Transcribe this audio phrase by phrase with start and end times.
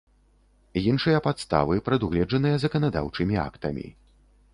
[0.91, 3.85] iншыя падставы, прадугледжаныя заканадаўчымi актамi.